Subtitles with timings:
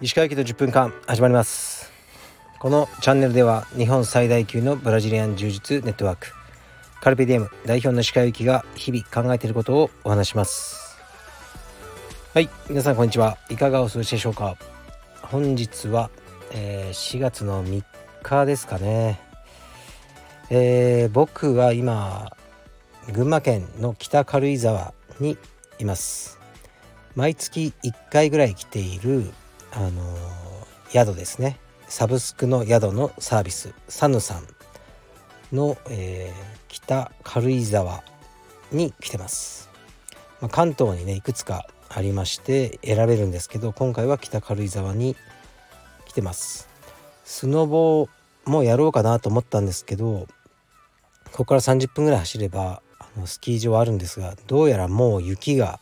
[0.00, 1.92] 石川駅の10分間始まります。
[2.58, 6.26] このチャンネルでは日本最大級のブラジリアン柔術ネットワーク
[7.00, 10.98] カルペディエム代表の石川由紀が日々考えていることをお話します。
[12.34, 13.38] はい皆さんこんにちは。
[13.48, 14.56] いかがお過ごしでしょうか。
[15.22, 16.10] 本日は、
[16.50, 17.84] えー、4月の3
[18.24, 19.20] 日ですかね。
[20.50, 22.32] えー、僕は今
[23.12, 25.36] 群馬県の北軽井沢に
[25.78, 26.38] います。
[27.14, 29.30] 毎月1回ぐらい来ている
[29.72, 31.58] あのー、宿ですね。
[31.86, 34.46] サブスクの宿のサービスサヌさん
[35.54, 38.02] の、えー、北軽井沢
[38.72, 39.70] に来てます、
[40.40, 45.14] まあ、関東にねいくつかありまして選べるんですけど今回は北軽井沢に
[46.06, 46.68] 来てます。
[47.24, 48.08] スノボ
[48.44, 50.26] もやろうかなと思ったんですけど
[51.32, 52.82] ここから30分ぐらい走れば
[53.26, 55.80] スキー場あるんですがどうやらもう雪が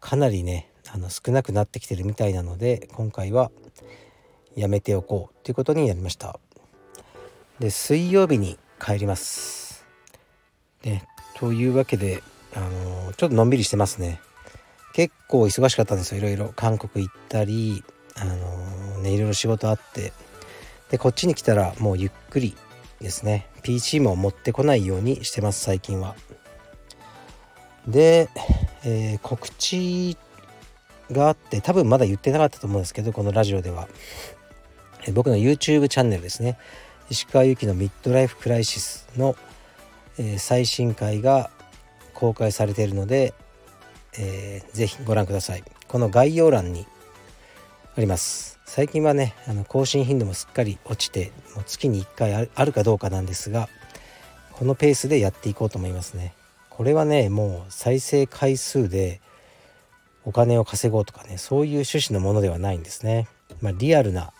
[0.00, 3.50] かなりねあの少なくなってきてるみたいなので今回は
[4.56, 6.38] やめておこうということになりました。
[7.60, 9.84] で水曜日に帰ります。
[10.82, 11.06] ね
[11.36, 12.22] というわけで
[12.54, 14.20] あのちょっとのんびりしてますね。
[14.92, 16.52] 結構忙しかったんですよいろいろ。
[16.56, 17.84] 韓国行ったり
[18.16, 20.12] あのねいろいろ仕事あって。
[20.90, 22.56] でこっちに来たらもうゆっくり
[23.00, 23.46] ですね。
[23.62, 26.16] PC も持ってこないようにしてます最近は。
[27.86, 28.28] で、
[28.84, 30.16] えー、告知
[31.10, 33.88] があって多分まだ言ってなかったと思うんですけどこのラジオでは、
[35.06, 36.58] えー、僕の YouTube チャンネルですね。
[37.10, 39.34] 石川由紀のミッドライフクライシスの、
[40.18, 41.50] えー、最新回が
[42.14, 43.34] 公開されているので、
[44.16, 45.64] えー、ぜひご覧ください。
[45.88, 46.86] この概要欄に
[47.96, 48.60] あります。
[48.64, 53.68] 最近はねあの更新頻度もすっかり落ちてもう月に1回あるかどうかなんですが
[54.52, 56.32] このペースでやっていこうと思いますね。
[56.80, 59.20] これはねもう再生回数で
[60.24, 63.28] お金を稼ごうとかねそういう趣旨のものではないんですね、
[63.60, 64.32] まあ、リアルな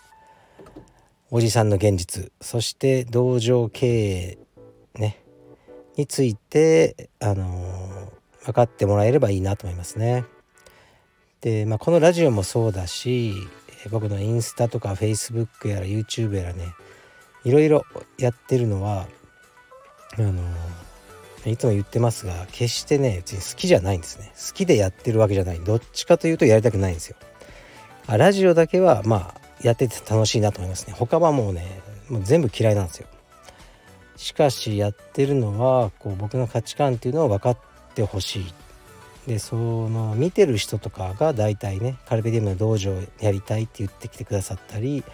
[1.31, 4.39] おじさんの現実そして道場経営
[4.95, 5.23] ね
[5.99, 10.25] についてあのー、分かってもらえればいいなと思いますね。
[11.43, 13.35] で、まあ、このラジオもそうだし
[13.91, 16.73] 僕のインスタとかフェイスブックやら YouTube やらね
[17.45, 17.85] いろいろ
[18.17, 19.09] やってるのは
[20.17, 20.90] あのー、
[21.47, 24.33] いつも言ってますが決してね別に好きじゃないんですね。
[24.37, 25.61] 好きでやってるわけじゃない。
[25.61, 27.17] どっちかというとやりたくないんですよ。
[28.07, 30.95] あラジオだけはまあやってて楽しいなと思いますね。
[30.97, 33.07] 他はもうねもう全部嫌いなんですよ。
[34.17, 37.59] しかしやってるのはこう僕の価値観っていうのを分かっ
[37.95, 38.55] てほしい。
[39.27, 45.05] でその見てる人とかが大体ねカルペディウムの道場やりたいって言ってきてくださったり、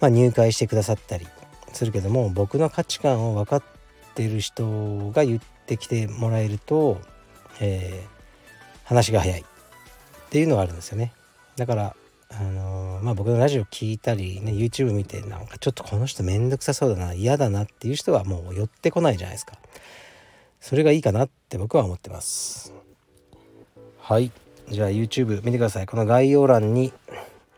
[0.00, 1.26] まあ、入会してくださったり
[1.72, 3.73] するけども僕の価値観を分かって
[4.14, 7.00] てる人が言ってきてもらえると、
[7.60, 9.44] えー、話が早いっ
[10.30, 11.12] ていうのがあるんですよね。
[11.56, 11.96] だから
[12.30, 19.56] あのー、まあ僕のラジオ聞いたりね YouTube 見てなんかちょっとこの人めんどくさそうだな嫌だなっていう人はもう寄ってこないじゃないですか。
[20.60, 22.72] それがいいかなって僕は思ってます。
[24.00, 24.32] はい。
[24.70, 25.86] じゃあ YouTube 見てください。
[25.86, 26.92] この概要欄に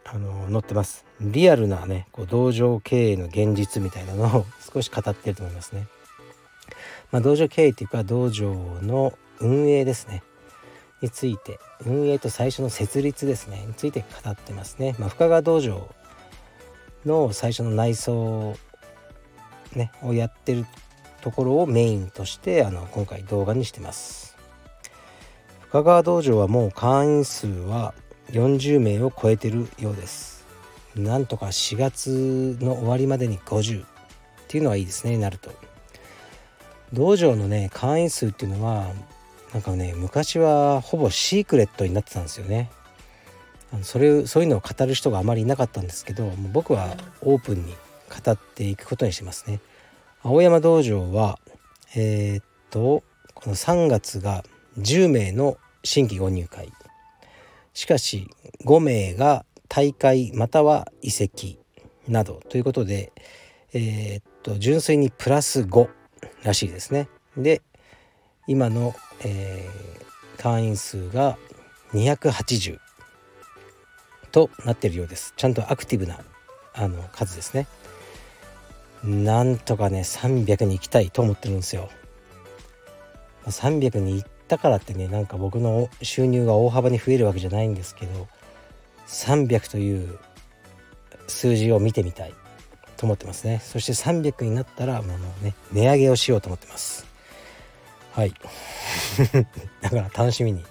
[0.05, 1.05] あのー、載ってます。
[1.21, 5.87] リアルなねこう道場経営の現実みたいなのを少し語ってると思いますね。
[7.13, 10.23] まあ、道場経営っていうか道場の運営ですね。
[11.03, 13.65] について運営と最初の設立ですね。
[13.67, 15.89] について語ってますね、まあ、深川道場
[17.05, 18.57] の最初の内装、
[19.75, 20.67] ね、をやってる
[21.21, 24.37] ところをメインとしてあの今回動画にしてます。
[25.61, 27.93] 深川道場はもう会員数は
[28.31, 30.47] 40名を超えてるようです。
[30.95, 33.87] なんとか4月の終わりまでに50っ
[34.49, 35.51] ていうのはいいですねなると。
[36.93, 38.87] 道場のね会員数っていうのは
[39.53, 42.71] なんかね昔はほぼシークレットになってたんですよね。
[43.73, 47.75] あのそれそういうのを語る人があまりいなかったんですけど僕はオープンに
[48.25, 49.61] 語っていくことにしてますね。
[50.23, 51.39] 青山道場は
[51.95, 53.03] えー、っと
[53.35, 54.45] この3月が
[54.79, 56.73] 10名の新規ご入会。
[57.75, 58.29] しかし
[58.65, 61.59] 5名が大会または移籍
[62.09, 63.13] などということで
[63.73, 65.89] えー、っと純粋にプラス5
[66.47, 67.09] らしいですね。
[67.37, 67.61] で
[68.47, 68.95] 今の、
[69.25, 71.37] えー、会員数が
[71.93, 72.79] 280
[74.31, 75.35] となってるようです。
[75.37, 76.21] ちゃんとアクティブな
[76.75, 77.67] あの数ですね。
[79.03, 81.91] なんとかね300に行きたいと思ってるんですよ。
[83.47, 88.29] 300に行ったからってねなんか僕の収入が大幅に増えるわけじゃないんですけど
[89.07, 90.19] 300という
[91.29, 92.35] 数字を見てみたい。
[92.97, 93.61] と思ってますね。
[93.63, 97.07] そして300になったらもうね値上げをしようと思ってます。
[98.13, 98.33] はい。
[99.83, 100.65] だから楽しみに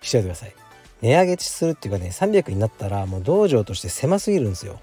[0.00, 0.54] しておいてください。
[1.02, 4.80] 値上げするっていうかね300になったらもう道場として狭すぎるんですよ。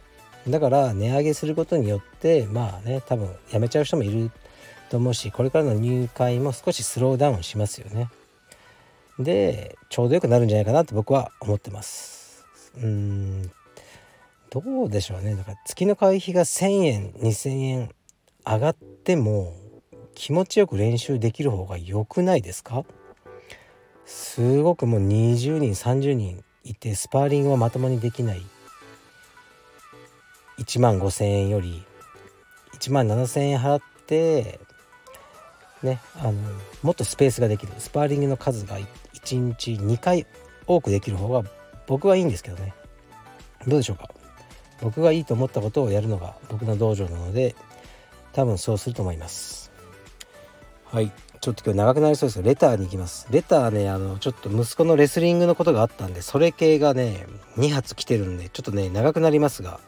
[0.48, 4.32] だから値上げすることによってまあね多分やめちゃう人もいる
[4.90, 8.10] と思うしこれからの入会も少しスローダウンしますよね。
[9.20, 12.46] でちょうどよくなるんじゃないかなって僕は思ってます。
[12.78, 13.52] うん
[14.52, 15.36] どうでしょうね。
[15.36, 17.90] だから月の会費が1,000円2,000円
[18.46, 19.54] 上がっても
[20.16, 22.84] 気持ちよく練習できる方が良くないですか？
[24.06, 28.42] すごくもう20人30人いてスパーリングはまともにできない。
[30.58, 31.86] 1万5,000円より
[32.74, 34.60] 1万7,000円払って
[35.84, 36.34] ねあの
[36.82, 37.74] もっとスペースができる。
[37.78, 40.26] スパーリングの数が1日2回
[40.66, 41.48] 多くできる方が
[41.88, 42.74] 僕はいいんですけどね。
[43.68, 44.10] どうでしょうか？
[44.82, 47.56] 僕がいいと思ったことをやるのが僕の道場なので
[48.34, 49.72] 多分そうすると思います。
[50.86, 51.12] はい。
[51.42, 53.28] ちょっと今日長くなりそうですレターに行きます。
[53.32, 57.28] レターねあのちょっと息子のレスリングのことがあったんでそれ系がね
[57.58, 59.80] 2発来てるんでちょっとね長くなりますが。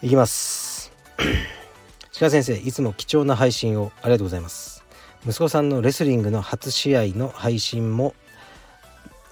[0.00, 0.92] いきます。
[2.20, 4.84] 鹿先生いつも貴重な配信をありがとうございます。
[5.26, 8.14] 息子さんのレスリングの初試合の配信も、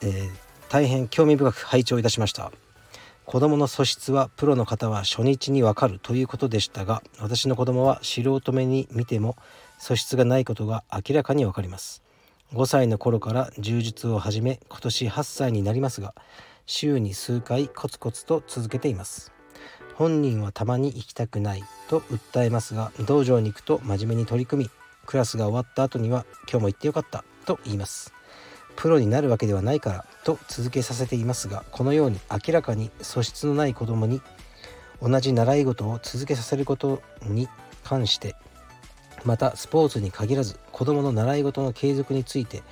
[0.03, 0.31] えー、
[0.69, 2.51] 大変興味深く拝聴いたしました。
[3.27, 9.37] 子供の素質はプロの方は初日にわかるということでしたが私の子供は素人目に見ても
[9.79, 12.05] 素質がないことが明らかにわかります。
[12.55, 16.15] 5歳の頃から柔術を始め今年8歳になりますが
[16.67, 19.33] 週に数回コツコツと続けています。
[19.97, 24.71] 本人はたまに行きたくないと訴えますが道場に行くと真面目に取り組み
[25.05, 28.16] クラスが終わった後には今日も行ってよかったと言います。
[28.77, 34.21] プロになるわけではないからと続けさせていますがこのように明らかに素質のない子供に
[35.03, 37.49] 同じ習い事を続けさせることに
[37.85, 38.37] 関して
[39.25, 42.63] またスポーツに限らず子供の習い事の継続について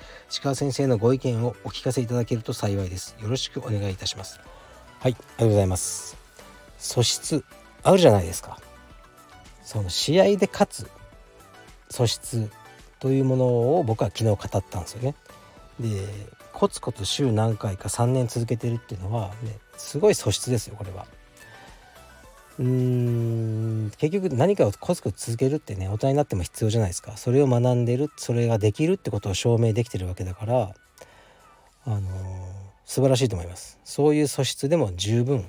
[0.41, 3.15] 鹿先生のご意見をお聞かせいただけると幸いです。
[3.19, 4.39] よろしくお願いいたします。
[4.99, 6.17] はいありがとうございます。
[6.77, 7.43] 素質
[7.83, 8.59] あるじゃないですか。
[9.63, 10.89] その試合で勝つ
[11.89, 12.49] 素質
[12.99, 13.45] というもの
[13.77, 15.15] を僕は昨日語ったんですよね。
[15.79, 16.07] で
[16.53, 21.05] コツコツ週何回か3年続けてるっていうのは、ね、すごい素質ですよこれは。
[22.57, 30.73] うーん結局何かをコツコツ続けるってね大人になっても必要じゃないですかそれを学んでるそれができるってことを証明できてるわけだから
[31.83, 32.01] あのー、
[32.85, 35.45] 素晴らしいと思いますそういう素質でも十分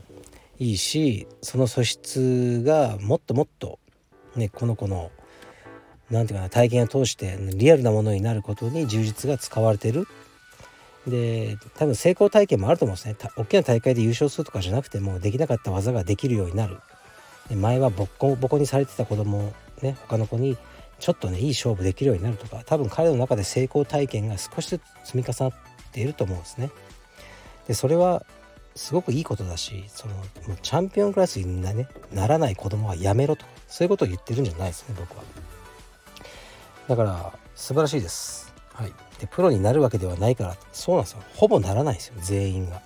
[0.58, 3.78] いいしその素質がもっともっと
[4.34, 5.12] ねこの子の
[6.10, 10.06] 何て言うかな体験を通してリアルなものになることに充実が使われてる。
[11.06, 13.16] で多分成功体験もあると思うんですね。
[13.36, 16.78] 大きな大会で優勝するとかじゃなくてもできなかった技ができるようになる。
[17.54, 20.56] 前はボッコボコにされてた子供ね他の子に
[20.98, 24.82] ちょっとねいい勝負できるようになるとか多分彼の中で成功体験が少しずつ
[25.12, 25.52] 積み重なっ
[25.92, 26.70] ていると思うんですね。
[27.68, 28.24] でそれは
[28.74, 35.24] すごくいいことだしそのもうチャンピオンクラスにな,、ね、ならない子供はやめろとそういうことを言ってるんじゃないですね僕は。
[36.88, 38.54] だから素晴らしいです。
[38.72, 42.82] はい、でプロになるわけではないからそうなんですよほぼならないですよ全員が。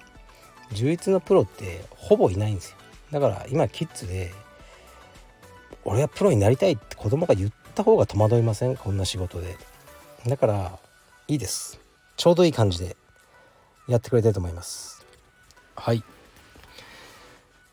[0.73, 2.77] 充実のプロってほぼいないんですよ。
[3.11, 4.33] だから今キッズで
[5.85, 8.77] 俺はプロになりたいって子供が言った方が戸惑いません？
[8.77, 9.57] こんな仕事で。
[10.27, 10.79] だから
[11.27, 11.81] いいです。
[12.17, 12.97] ちょうどいい感じで
[13.89, 15.05] やってくれてると思います。
[15.75, 16.05] はい。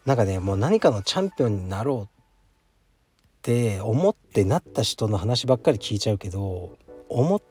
[0.06, 2.17] なんかねもう何かのチャンピオンになろう
[3.38, 6.78] って思ってなった人の話ばっかり聞いちゃうけど
[7.08, 7.42] 思っ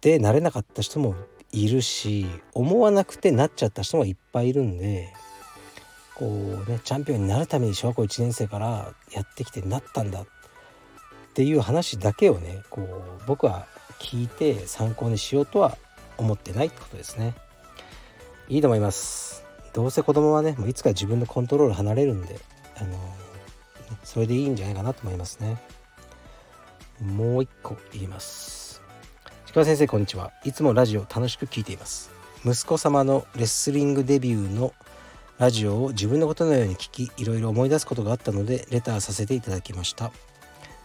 [0.00, 1.14] てなれなかった人も
[1.52, 5.12] いるし思わなくてなっちゃった人もいっぱいいるんで
[6.14, 10.26] こうねチャンピオンになるために小学校1年生からやってきてなったんだっ
[11.34, 13.66] ていう話だけをねこう僕は
[14.00, 15.78] 聞いて参考にしようとは
[16.18, 17.34] 思ってないってことですね。
[18.48, 19.44] いいと思います。
[19.72, 22.40] どうせ子供はねもういつか自分のコントロール離れるんで
[22.76, 22.98] あの
[24.08, 25.58] それでいいんじゃないかなと思いますね。
[26.98, 28.80] もう一個言います。
[29.52, 30.32] 鹿先生こんにちは。
[30.46, 32.10] いつもラジオ楽しく聞いています。
[32.42, 34.72] 息子様のレスリングデビューの
[35.36, 40.10] ラジオを自分のことのように聞きいろいろ思い出すことがあったのでレターさせていただきました。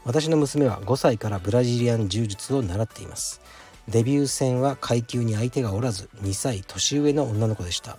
[0.04, 3.40] 私の娘は5歳からブラジリアン柔術を習っています。
[3.88, 7.98] デビュー戦は階級に相手がおらず2歳年上の女の子でした。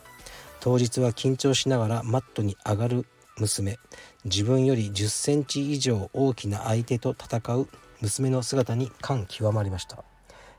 [0.61, 3.07] 当日は緊張しながらマットに上がる
[3.38, 3.78] 娘。
[4.24, 7.68] 自分より10センチ以上大きな相手と戦う
[8.00, 10.04] 娘の姿に感極まりました。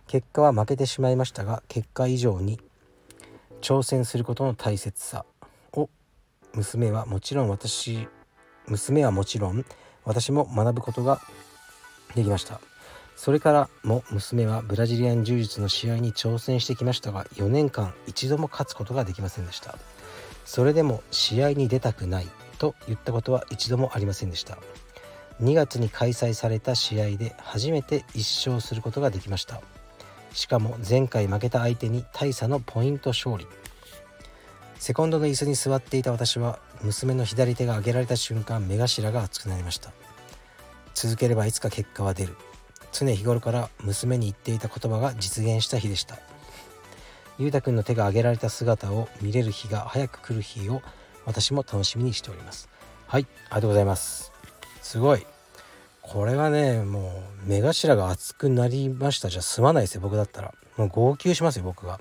[0.08, 2.60] 結果は負けてしまいましたが結果以上に
[3.62, 5.26] 挑戦することの大切さ
[5.74, 5.90] を
[6.54, 8.08] 娘はもちろん私
[8.68, 9.66] 娘はもちろん
[10.04, 11.20] 私も学ぶことが
[12.14, 12.62] できました。
[13.16, 19.78] それからも娘はブラジリアン柔術の試合に挑戦してきましたが4年間一度も勝つことができませんでした。
[20.44, 22.28] それでも試合に出たくない。
[22.56, 24.58] と言ったことは一度もありませんでした。
[25.42, 29.62] 2月に開催された試合で初めて1勝することができました。
[30.32, 33.46] しかも前回負けた相手に大差のポイント勝利。
[34.80, 39.92] セコンドの椅子に座っていた私は娘の左手が上げられた瞬間目頭が熱くなりました。
[40.94, 42.36] 続ければいつか結果は出る。
[42.92, 46.18] 常日頃から娘に言っていた言葉が実現した日でした。
[47.38, 50.82] ゆうたくんの手が挙げられた姿を見れる日が早く来る日を
[51.26, 52.70] 私も楽しみにしております。
[53.08, 54.32] はいありがとうございます。
[54.82, 55.26] すごい。
[56.02, 59.30] これはねもう目頭が熱くなりました。
[59.30, 60.54] じゃ済まないですよ僕だったら。
[60.78, 62.00] もう号泣しますよ僕が。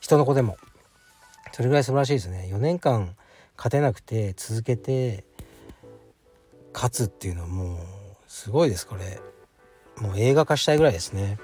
[0.00, 0.56] 人の子でも。
[1.52, 2.48] それぐらい素晴らしいですね。
[2.50, 3.14] 4年間
[3.56, 5.24] 勝てなくて続けて
[6.72, 7.78] 勝つっていうのはもう
[8.26, 9.20] すごいですこれ。
[9.98, 11.38] もう映画化したいぐらいですね。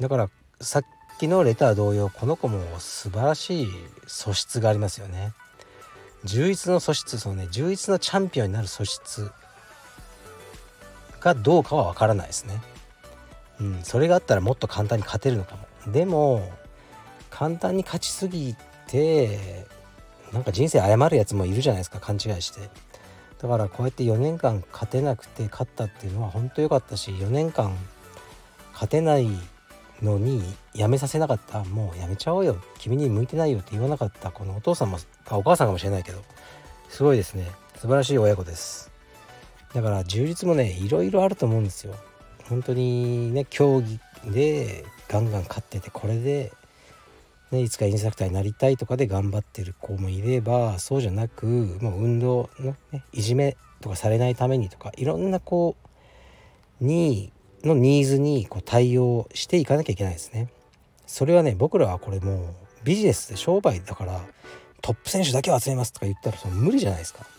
[0.00, 0.84] だからさっ
[1.18, 3.68] きのレター同様この子も素晴らしい
[4.06, 5.32] 素質がありますよね。
[6.24, 9.30] 充実の素質そのね充実のチャンピオンになる素質
[11.20, 12.60] がどうかは分からないですね。
[13.60, 15.92] うんそれがあったらもっと簡単に勝てるのかも。
[15.92, 16.50] でも
[17.30, 18.54] 簡単に勝ちすぎ
[18.86, 19.66] て
[20.32, 22.70] なんか人生謝るやつもいるじゃないですか勘違いして。
[23.40, 27.76] だからこうやって4年間勝てなくて勝ったっていうのは本当良かったし4年間
[28.72, 29.28] 勝てない
[30.02, 30.42] のに
[30.74, 31.64] やめさせなかった。
[31.64, 32.56] もうやめちゃおうよ。
[32.78, 34.30] 君に向いてないよって言わなかった。
[34.30, 34.98] このお父さんも
[35.30, 36.22] お母さんかもしれないけど。
[36.88, 37.46] すごいですね。
[37.76, 38.92] 素晴らしい親子です。
[39.74, 41.94] だから充実もねいろいろあると思うんですよ。
[42.48, 46.52] 本当にね競技でガンガン勝っててこれで
[47.52, 51.46] ね、いつかインストラクターになりたいとかで頑張ってる子もいればそうじゃなく
[51.82, 55.76] もう運動の、ね、いじめとかされないためにとかいろんな子
[56.80, 57.30] に
[57.64, 60.48] のニーズにこう対応していかなきゃいけないですね。
[61.06, 62.44] それはね僕らはこれもう
[62.84, 64.20] ビジネスで商売だから
[64.80, 67.20] トップ選手だけを集めますとか言ったらその無理じゃないですか。
[67.20, 67.30] だか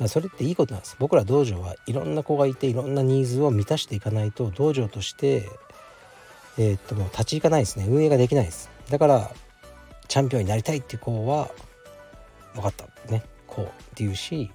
[0.00, 0.96] らそれっていいことなんです。
[0.98, 5.48] 僕ら道場はいろんな子がいていろんなニーズを満たしていかないと道場として
[6.58, 7.86] えー、っともう立ち行かないですね。
[7.88, 8.70] 運営ができないです。
[8.90, 9.30] だから
[10.08, 11.50] チャンピオンになりたいっていう子は
[12.54, 12.86] 分かった。
[13.10, 13.22] ね。
[13.46, 14.50] こうっていうし、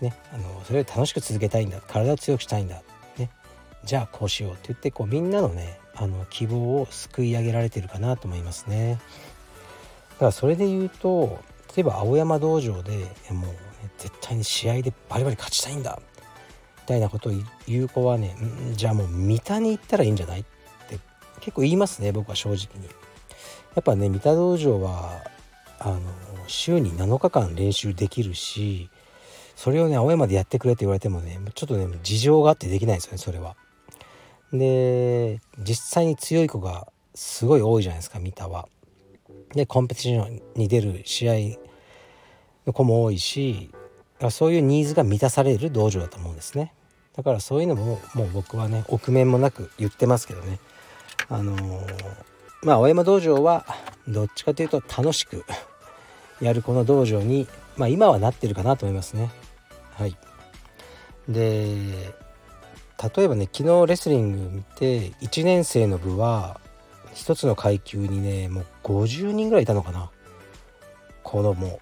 [0.00, 1.80] ね、あのそれを楽しく続けたいんだ。
[1.86, 2.82] 体を強くしたいんだ、
[3.84, 8.98] じゃあこうしようって言ってこうみんなのねあの希望をすくい上げられてるかなと思いますね。
[10.12, 11.40] だからそれで言うと
[11.76, 12.92] 例えば青山道場で
[13.30, 13.56] もう、ね、
[13.98, 16.00] 絶対に試合でバリバリ勝ちたいんだ
[16.82, 17.32] みたいなことを
[17.66, 18.36] 言う子はね
[18.72, 20.44] じゃあもう三田に行ったらいいんじゃないっ
[20.88, 20.98] て
[21.40, 22.88] 結構言いますね僕は正直に。
[23.74, 25.22] やっぱね三田道場は
[25.78, 26.00] あの
[26.48, 28.90] 週に7日間練習できるし
[29.54, 33.56] それをね青山でやってくれって言われてもねちょっとね事情があってできないですよねそれは。
[34.52, 38.68] で実際に強い子がすごい多いじゃないですか三田は。
[39.54, 41.34] でコンペティションに出る試合
[42.66, 43.70] の子も多いし
[44.30, 46.74] そういうニーズが満たされる道場だと思うんですね。
[47.16, 50.60] だからそういうのももう僕はね臆面もなく言ってますけどね
[51.28, 52.28] あのー
[52.62, 53.64] まあ青山道場は
[54.06, 55.44] どっちかというと楽しく
[56.40, 59.30] やるこの道場に、まあ、今はなってるかなと思いますね。
[59.92, 60.16] はい、
[61.28, 62.14] で
[63.02, 66.60] 例えばね昨日レスリング見て1年生の部は
[67.14, 70.10] 1つの階級にねもう50人ぐらいいたのかな。
[71.22, 71.80] 子供。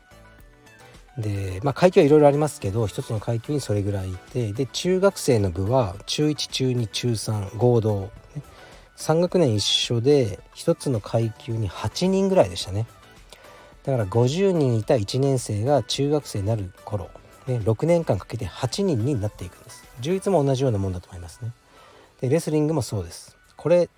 [1.19, 8.01] でまあ階級はいろいろありますけど1つの階級にそれぐらいいてで中学生の部は中1中2中3合同、
[8.35, 8.43] ね、
[8.99, 12.87] 3学年一緒で1つの階級に8人ぐらいでしたね。
[13.85, 17.09] だから50人いた1年生が中学生になる頃、
[17.47, 19.86] ね、6年間かけて8人になっていくんです。
[20.01, 21.53] 充実も同じようなもんだと思いますね。
[22.21, 23.37] でレスリングもそうです。
[23.57, 23.89] これ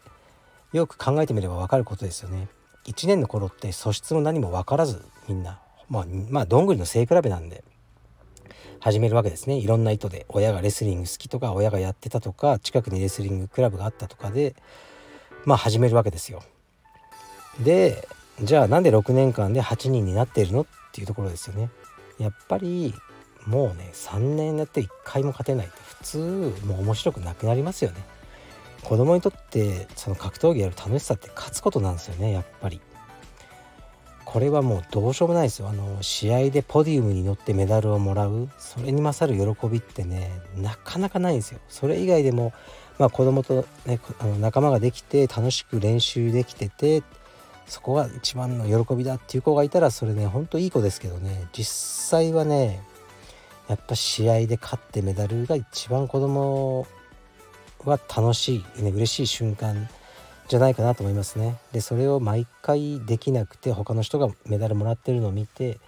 [0.72, 2.48] よく考えてみれば分かることですよね。
[2.86, 5.60] 1年の頃って素質も何も分からずみんな。
[5.88, 7.64] まあまあどんぐりの背比べなんで
[8.80, 9.56] 始めるわけですね。
[9.56, 10.26] いろんな意図で。
[10.28, 14.54] 親がレスリング好きとか親がやってたとか近くにレスリングクラブがあったとかで
[15.44, 16.42] まあ始めるわけですよ。
[17.60, 18.06] で
[18.42, 20.60] じゃあなんで6年間で8人になっているの？
[20.62, 21.70] っていうところですよね。
[22.18, 22.94] やっぱり
[23.48, 26.18] もうね3年やって1回も勝てないって普通
[26.66, 28.04] もう面白くなくなりますよね。
[28.84, 32.80] 子供にとってその格闘技やる楽しさって勝つことなんですよねやっぱり。
[34.24, 42.52] これはもうどうしようもないですよあの試合でポディウムに乗ってメダルをもらうそれに勝る喜びってねなかなかないんですよそれ以外でも
[42.98, 47.02] まあ子供とねあの仲間ができて楽しく練習できてて
[47.66, 51.64] そこが一番の喜びだっていう子がいたらそれねほんといい子ですけどね実
[52.10, 52.82] 際はね
[53.68, 56.86] やっぱ試合で勝ってメダルが一番子供
[57.84, 59.88] は楽しい、ね、嬉しい瞬間
[60.48, 61.58] じゃないかなと思いますね。
[61.72, 65.78] でそれを毎回できなくて他の人がメダルもらってるのを見て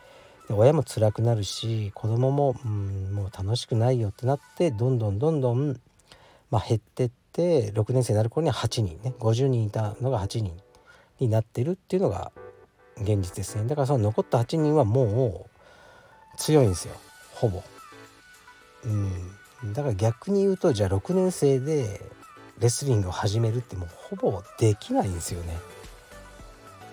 [0.50, 5.80] 親も辛くなるし子供もうんもう楽しくないよってなってどんどんどんどん、
[6.50, 9.14] まあ、減ってって6年生になる頃には8人ね。
[9.18, 10.52] 50人いたのが8人
[11.18, 12.30] になってるっていうのが
[12.98, 13.66] 現実ですね。
[13.66, 15.46] だからその残った8人はも
[16.34, 16.94] う強いんですよ。
[17.40, 17.62] ほぼ。
[18.84, 22.00] うんだから逆に言うとじゃあ6年生で
[22.58, 25.58] レスリングを始めるってもうほぼできないんですよね。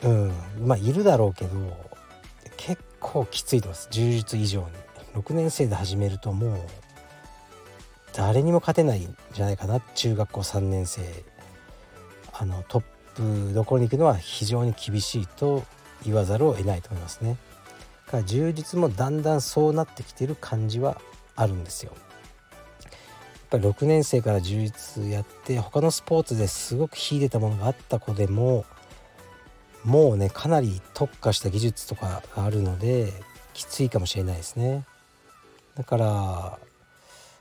[0.03, 1.49] うんまあいるだろうけど
[2.55, 4.67] 結構きついと思います柔術以上に
[5.15, 6.57] 6年生で始めるともう
[8.13, 11.01] 誰にも勝てないんじゃないかな中学校3年生
[12.31, 12.83] あのトッ
[13.49, 15.63] プどころに行くのは非常に厳しいと
[16.05, 17.37] 言わざるを得ないと思いますね。
[18.07, 20.99] から充実もだんだんそうなってきてる感じは
[21.35, 21.91] あるんですよ。
[21.93, 22.91] やっ
[23.49, 28.65] ぱり6年生から充実やって他のスポーツですごく秀でたものがあった子でも
[29.85, 33.13] もうねかなり特化した技術とかがあるので
[33.53, 34.85] きついかもしれないですね。
[35.75, 36.59] だから、ま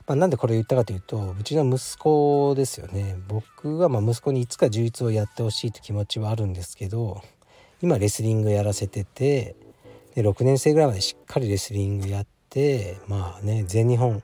[0.08, 7.22] あ、なんでこれ言ったかというとうちの息子ですよね僕はま息子にいつか充実をやってほしいという気持ちはあるんですけど
[7.80, 9.56] 今レスリングやらせてて
[10.16, 14.22] で6年生ぐらいまでしっかりレスリングやってまあね全日本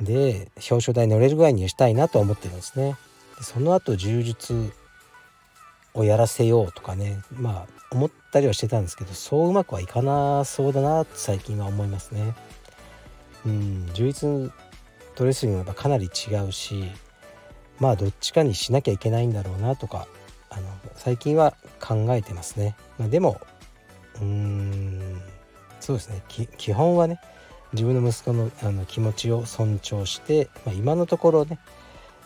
[0.00, 2.96] で表彰台に乗れるぐらいにしたいなと思ってるんですね。
[3.38, 4.72] でその後柔術
[5.94, 12.34] をやらせようとかねまあ思ったりはしてたんですけどそううまくはいかなそうだなって最近は思いますね。
[13.46, 14.52] うん充実
[15.14, 16.90] とレスリングはかなり違うし
[17.78, 20.08] まあどっちかにしなきゃいけないんだろうなとか
[20.50, 20.62] あの
[20.96, 22.74] 最近は考えてますね。
[22.98, 23.40] まあ、でも
[24.20, 25.20] うーん。
[25.80, 26.22] そうですね。
[26.28, 27.20] 基本はね
[27.72, 31.58] 自分の息子のあの気持ちを尊重して、まあ、今のところね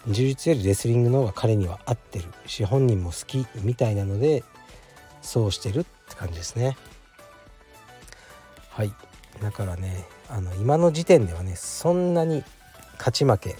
[0.09, 2.27] 充実よりレスリングの方が彼には合ってる。
[2.47, 4.45] し本人も好きみたいなので
[5.23, 6.77] そうしてるって感じですね。
[8.71, 8.92] はい。
[9.40, 12.42] だからねあの今の時点ではねそんなに
[12.99, 13.57] 勝ち負け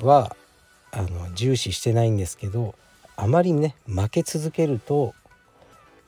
[0.00, 0.36] は
[0.92, 2.74] あの重視してないんですけど
[3.16, 5.14] あまりね負け続けると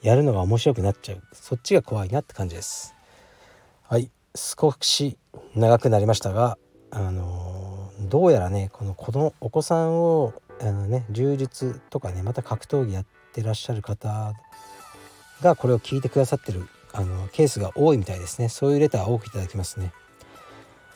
[0.03, 1.23] やるのが面白くなっちゃう。
[1.33, 2.95] そっちが怖いなって感じです。
[3.88, 4.11] はい。
[4.35, 5.17] 少し
[5.55, 6.59] 長くなりましたが
[6.91, 14.35] あの、どうやらねこの子供お子さんをあのね柔術とかねまた格闘技やってらっしゃる方
[15.41, 18.49] がこれを聞いてくださってるあのケースが多いみたいですね。
[18.49, 19.93] そういうレター多くいただきますね。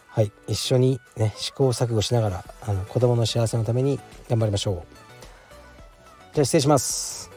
[0.08, 0.32] はい。
[0.48, 4.82] 一緒にね試行錯誤しながらあの子供の幸せのために頑張りましょう。
[6.34, 7.35] じゃあ失礼します。